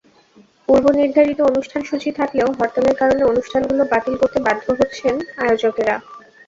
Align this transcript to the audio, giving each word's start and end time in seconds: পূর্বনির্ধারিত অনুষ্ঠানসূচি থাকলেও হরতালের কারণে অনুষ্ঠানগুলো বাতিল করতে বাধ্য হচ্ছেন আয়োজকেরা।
পূর্বনির্ধারিত 0.67 1.39
অনুষ্ঠানসূচি 1.49 2.09
থাকলেও 2.19 2.49
হরতালের 2.57 2.95
কারণে 3.01 3.23
অনুষ্ঠানগুলো 3.23 3.83
বাতিল 3.91 4.15
করতে 4.21 4.39
বাধ্য 4.47 4.65
হচ্ছেন 4.79 5.13
আয়োজকেরা। 5.41 5.95